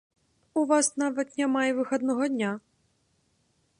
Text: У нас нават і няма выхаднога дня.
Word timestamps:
У 0.61 0.61
нас 0.71 0.87
нават 1.03 1.27
і 1.35 1.41
няма 1.43 1.61
выхаднога 1.81 2.25
дня. 2.33 2.51